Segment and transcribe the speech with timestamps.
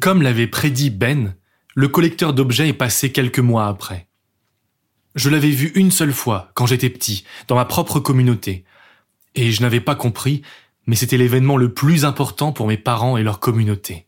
[0.00, 1.34] Comme l'avait prédit Ben,
[1.74, 4.08] le collecteur d'objets est passé quelques mois après.
[5.14, 8.64] Je l'avais vu une seule fois, quand j'étais petit, dans ma propre communauté.
[9.34, 10.40] Et je n'avais pas compris,
[10.86, 14.06] mais c'était l'événement le plus important pour mes parents et leur communauté.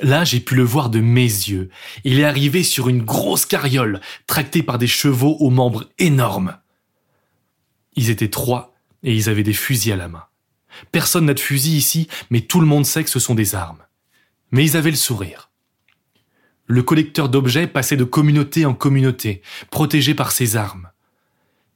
[0.00, 1.70] Là, j'ai pu le voir de mes yeux.
[2.04, 6.58] Il est arrivé sur une grosse carriole, tractée par des chevaux aux membres énormes.
[7.96, 10.24] Ils étaient trois, et ils avaient des fusils à la main.
[10.92, 13.84] Personne n'a de fusil ici, mais tout le monde sait que ce sont des armes
[14.50, 15.50] mais ils avaient le sourire.
[16.66, 20.88] Le collecteur d'objets passait de communauté en communauté, protégé par ses armes.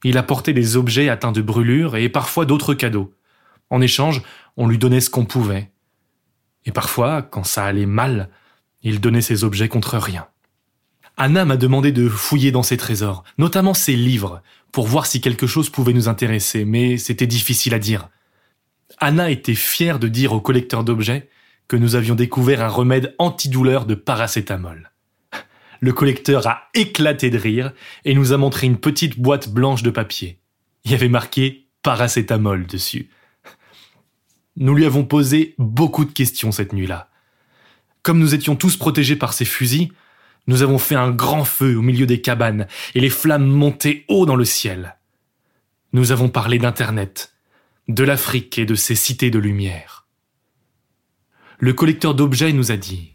[0.05, 3.13] Il apportait des objets atteints de brûlures et parfois d'autres cadeaux.
[3.69, 4.23] En échange,
[4.57, 5.71] on lui donnait ce qu'on pouvait.
[6.65, 8.31] Et parfois, quand ça allait mal,
[8.83, 10.27] il donnait ses objets contre rien.
[11.17, 15.49] Anna m'a demandé de fouiller dans ses trésors, notamment ses livres, pour voir si quelque
[15.49, 18.09] chose pouvait nous intéresser, mais c'était difficile à dire.
[18.99, 21.29] Anna était fière de dire au collecteur d'objets
[21.69, 24.91] que nous avions découvert un remède antidouleur de paracétamol.
[25.81, 27.73] Le collecteur a éclaté de rire
[28.05, 30.41] et nous a montré une petite boîte blanche de papier.
[30.85, 33.11] Il y avait marqué paracétamol dessus.
[34.57, 37.11] Nous lui avons posé beaucoup de questions cette nuit-là.
[38.03, 39.93] Comme nous étions tous protégés par ces fusils,
[40.49, 44.25] nous avons fait un grand feu au milieu des cabanes et les flammes montaient haut
[44.25, 44.97] dans le ciel.
[45.93, 47.35] Nous avons parlé d'Internet,
[47.87, 50.08] de l'Afrique et de ses cités de lumière
[51.59, 53.13] le collecteur d'objets nous a dit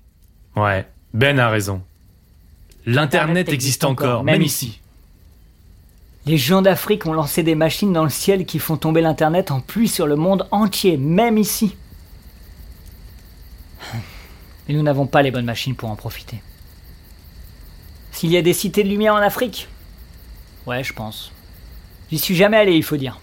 [0.55, 1.81] Ouais, Ben a raison.
[2.85, 4.79] L'Internet existe encore, même ici.
[6.25, 9.59] Les gens d'Afrique ont lancé des machines dans le ciel qui font tomber l'Internet en
[9.59, 11.75] pluie sur le monde entier, même ici.
[14.67, 16.41] Mais nous n'avons pas les bonnes machines pour en profiter.
[18.11, 19.67] S'il y a des cités de lumière en Afrique?
[20.65, 21.31] Ouais, je pense.
[22.09, 23.19] J'y suis jamais allé, il faut dire.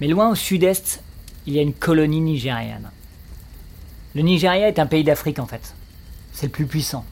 [0.00, 1.02] Mais loin au sud-est,
[1.46, 2.90] il y a une colonie nigériane.
[4.18, 5.76] Le Nigeria est un pays d'Afrique en fait.
[6.32, 7.04] C'est le plus puissant.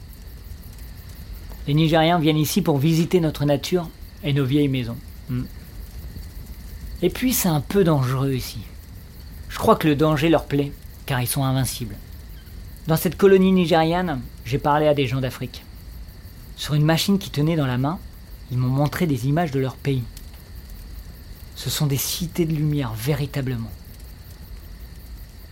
[1.65, 3.89] Les Nigériens viennent ici pour visiter notre nature
[4.25, 4.97] et nos vieilles maisons.
[5.29, 5.45] Hmm.
[7.01, 8.59] Et puis c'est un peu dangereux ici.
[9.47, 10.73] Je crois que le danger leur plaît,
[11.05, 11.95] car ils sont invincibles.
[12.87, 15.63] Dans cette colonie nigériane, j'ai parlé à des gens d'Afrique.
[16.57, 17.99] Sur une machine qui tenait dans la main,
[18.51, 20.03] ils m'ont montré des images de leur pays.
[21.55, 23.71] Ce sont des cités de lumière, véritablement.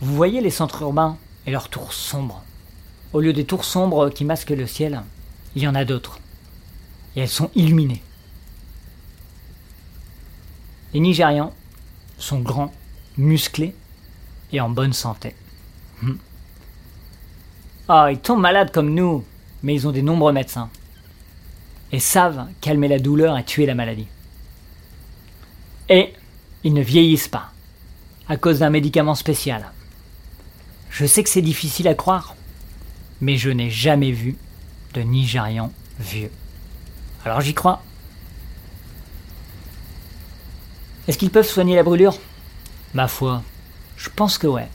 [0.02, 1.16] Vous voyez les centres urbains?
[1.46, 2.42] Et leurs tours sombres.
[3.12, 5.02] Au lieu des tours sombres qui masquent le ciel,
[5.54, 6.18] il y en a d'autres.
[7.14, 8.02] Et elles sont illuminées.
[10.92, 11.52] Les Nigérians
[12.18, 12.72] sont grands,
[13.16, 13.74] musclés
[14.52, 15.34] et en bonne santé.
[16.02, 16.16] Hmm.
[17.88, 19.24] Ah, ils tombent malades comme nous,
[19.62, 20.70] mais ils ont des nombreux médecins.
[21.92, 24.08] Et savent calmer la douleur et tuer la maladie.
[25.88, 26.12] Et
[26.64, 27.52] ils ne vieillissent pas,
[28.28, 29.70] à cause d'un médicament spécial.
[30.96, 32.34] Je sais que c'est difficile à croire,
[33.20, 34.38] mais je n'ai jamais vu
[34.94, 35.70] de Nigérian
[36.00, 36.30] vieux.
[37.22, 37.82] Alors j'y crois.
[41.06, 42.16] Est-ce qu'ils peuvent soigner la brûlure?
[42.94, 43.42] Ma foi,
[43.98, 44.68] je pense que ouais.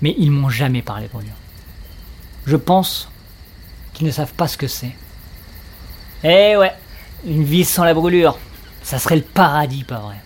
[0.00, 1.32] Mais ils m'ont jamais parlé brûlure.
[2.46, 3.08] Je pense
[3.94, 4.94] qu'ils ne savent pas ce que c'est.
[6.22, 6.72] Eh ouais,
[7.26, 8.38] une vie sans la brûlure,
[8.84, 10.22] ça serait le paradis, pas vrai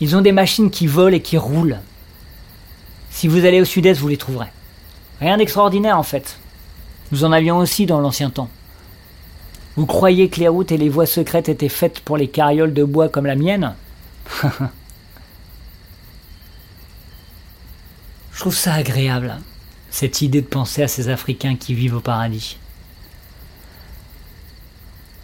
[0.00, 1.78] Ils ont des machines qui volent et qui roulent.
[3.10, 4.48] Si vous allez au sud-est, vous les trouverez.
[5.20, 6.38] Rien d'extraordinaire en fait.
[7.12, 8.50] Nous en avions aussi dans l'ancien temps.
[9.76, 12.84] Vous croyez que les routes et les voies secrètes étaient faites pour les carrioles de
[12.84, 13.74] bois comme la mienne
[18.32, 19.38] Je trouve ça agréable,
[19.90, 22.58] cette idée de penser à ces Africains qui vivent au paradis.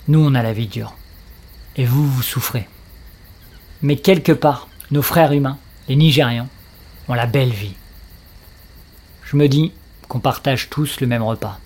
[0.08, 0.96] Nous, on a la vie dure.
[1.76, 2.66] Et vous, vous souffrez.
[3.82, 5.58] Mais quelque part, nos frères humains,
[5.88, 6.48] les Nigérians,
[7.08, 7.74] ont la belle vie.
[9.24, 9.72] Je me dis
[10.08, 11.58] qu'on partage tous le même repas.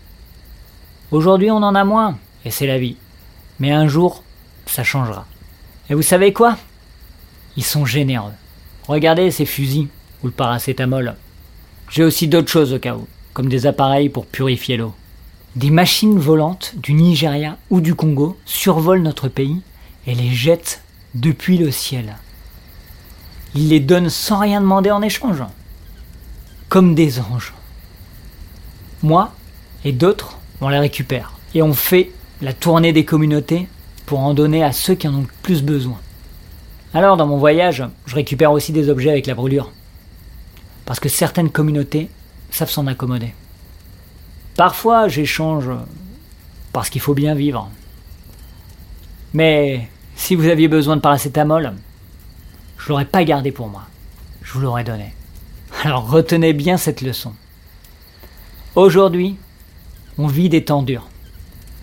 [1.10, 2.96] Aujourd'hui on en a moins, et c'est la vie.
[3.60, 4.22] Mais un jour,
[4.66, 5.26] ça changera.
[5.90, 6.56] Et vous savez quoi?
[7.56, 8.32] Ils sont généreux.
[8.88, 9.88] Regardez ces fusils,
[10.22, 11.16] ou le paracétamol.
[11.90, 14.94] J'ai aussi d'autres choses au cas où, comme des appareils pour purifier l'eau.
[15.54, 19.60] Des machines volantes du Nigeria ou du Congo survolent notre pays
[20.06, 20.82] et les jettent
[21.20, 22.16] depuis le ciel.
[23.54, 25.42] Ils les donnent sans rien demander en échange.
[26.68, 27.54] Comme des anges.
[29.02, 29.32] Moi
[29.84, 31.32] et d'autres, on les récupère.
[31.54, 32.10] Et on fait
[32.42, 33.68] la tournée des communautés
[34.04, 35.98] pour en donner à ceux qui en ont le plus besoin.
[36.92, 39.72] Alors, dans mon voyage, je récupère aussi des objets avec la brûlure.
[40.84, 42.08] Parce que certaines communautés
[42.50, 43.32] savent s'en accommoder.
[44.56, 45.68] Parfois, j'échange
[46.72, 47.70] parce qu'il faut bien vivre.
[49.34, 51.74] Mais si vous aviez besoin de paracétamol,
[52.78, 53.82] je l'aurais pas gardé pour moi.
[54.42, 55.14] Je vous l'aurais donné.
[55.84, 57.32] Alors retenez bien cette leçon.
[58.74, 59.36] Aujourd'hui,
[60.18, 61.06] on vit des temps durs.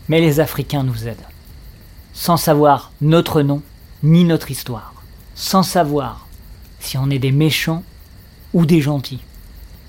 [0.09, 1.25] Mais les Africains nous aident.
[2.13, 3.61] Sans savoir notre nom
[4.01, 4.93] ni notre histoire.
[5.35, 6.27] Sans savoir
[6.79, 7.83] si on est des méchants
[8.53, 9.21] ou des gentils.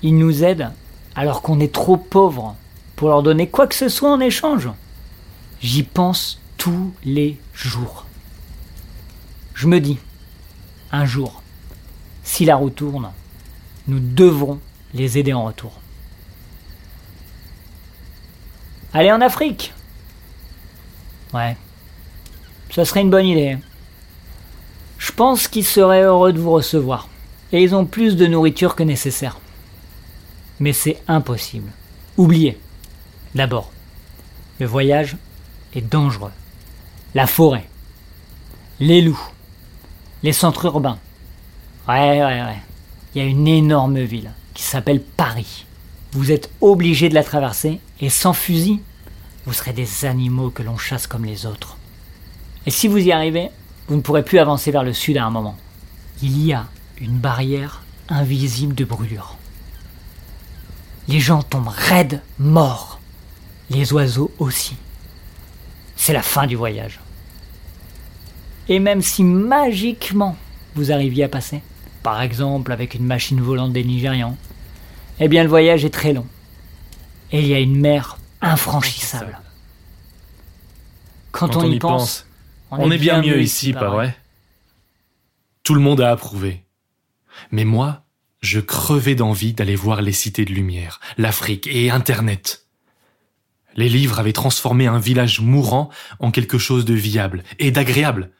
[0.02, 0.70] Ils nous aident
[1.16, 2.54] alors qu'on est trop pauvres
[2.94, 4.68] pour leur donner quoi que ce soit en échange.
[5.60, 8.03] J'y pense tous les jours.
[9.54, 9.98] Je me dis,
[10.92, 11.42] un jour,
[12.22, 13.10] si la roue tourne,
[13.86, 14.60] nous devrons
[14.92, 15.72] les aider en retour.
[18.92, 19.72] Allez en Afrique?
[21.32, 21.56] Ouais,
[22.70, 23.58] ça serait une bonne idée.
[24.98, 27.08] Je pense qu'ils seraient heureux de vous recevoir.
[27.52, 29.38] Et ils ont plus de nourriture que nécessaire.
[30.60, 31.70] Mais c'est impossible.
[32.16, 32.58] Oubliez.
[33.34, 33.70] D'abord,
[34.60, 35.16] le voyage
[35.74, 36.32] est dangereux.
[37.14, 37.68] La forêt.
[38.80, 39.33] Les loups.
[40.24, 40.98] Les centres urbains.
[41.86, 42.62] Ouais, ouais, ouais.
[43.14, 45.66] Il y a une énorme ville qui s'appelle Paris.
[46.12, 48.80] Vous êtes obligé de la traverser et sans fusil,
[49.44, 51.76] vous serez des animaux que l'on chasse comme les autres.
[52.64, 53.50] Et si vous y arrivez,
[53.86, 55.58] vous ne pourrez plus avancer vers le sud à un moment.
[56.22, 56.68] Il y a
[57.02, 59.36] une barrière invisible de brûlure.
[61.06, 62.98] Les gens tombent raides, morts.
[63.68, 64.76] Les oiseaux aussi.
[65.96, 66.98] C'est la fin du voyage.
[68.68, 70.36] Et même si magiquement
[70.74, 71.62] vous arriviez à passer,
[72.02, 74.36] par exemple avec une machine volante des Nigérians,
[75.20, 76.26] eh bien le voyage est très long.
[77.30, 79.38] Et il y a une mer infranchissable.
[81.32, 82.26] Quand, on, y pense,
[82.70, 84.16] on, est bien mieux ici, pas vrai?
[85.64, 86.62] Tout le monde a approuvé.
[87.50, 88.04] Mais moi,
[88.40, 92.66] je crevais d'envie d'aller voir les cités de lumière, l'Afrique et Internet.
[93.74, 95.90] Les livres avaient transformé un village mourant
[96.20, 98.30] en quelque chose de viable et d'agréable.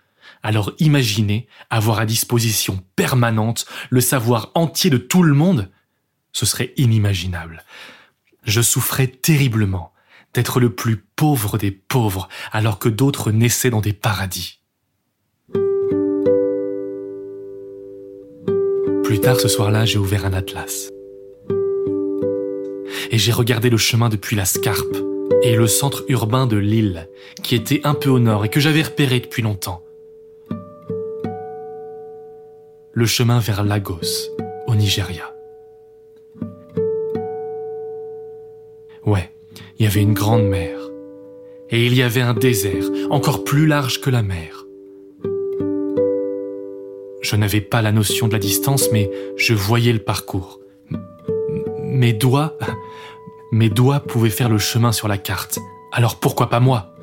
[0.44, 5.70] Alors imaginez avoir à disposition permanente le savoir entier de tout le monde.
[6.32, 7.64] Ce serait inimaginable.
[8.44, 9.94] Je souffrais terriblement
[10.34, 14.60] d'être le plus pauvre des pauvres alors que d'autres naissaient dans des paradis.
[19.02, 20.90] Plus tard ce soir-là, j'ai ouvert un atlas.
[23.10, 24.96] Et j'ai regardé le chemin depuis la Scarpe
[25.42, 27.08] et le centre urbain de l'île,
[27.42, 29.82] qui était un peu au nord et que j'avais repéré depuis longtemps.
[32.96, 34.30] Le chemin vers Lagos,
[34.68, 35.34] au Nigeria.
[39.04, 39.32] Ouais,
[39.76, 40.78] il y avait une grande mer.
[41.70, 44.64] Et il y avait un désert, encore plus large que la mer.
[47.20, 50.60] Je n'avais pas la notion de la distance, mais je voyais le parcours.
[51.82, 52.56] mes doigts,
[53.50, 55.58] mes doigts pouvaient faire le chemin sur la carte.
[55.90, 56.94] Alors pourquoi pas moi?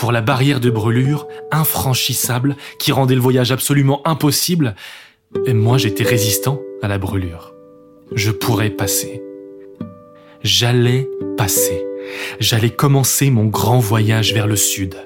[0.00, 4.74] Pour la barrière de brûlure, infranchissable, qui rendait le voyage absolument impossible,
[5.44, 7.52] et moi j'étais résistant à la brûlure.
[8.14, 9.22] Je pourrais passer.
[10.42, 11.84] J'allais passer.
[12.40, 14.96] J'allais commencer mon grand voyage vers le sud.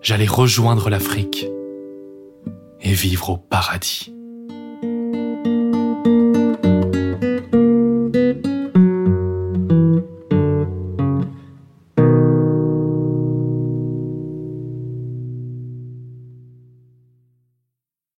[0.00, 1.46] J'allais rejoindre l'Afrique
[2.80, 4.13] et vivre au paradis.